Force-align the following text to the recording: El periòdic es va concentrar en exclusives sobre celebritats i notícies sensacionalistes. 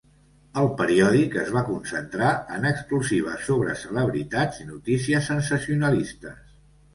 El 0.59 0.67
periòdic 0.77 1.35
es 1.41 1.51
va 1.55 1.61
concentrar 1.67 2.31
en 2.55 2.65
exclusives 2.69 3.45
sobre 3.51 3.77
celebritats 3.83 4.63
i 4.65 4.67
notícies 4.71 5.31
sensacionalistes. 5.35 6.43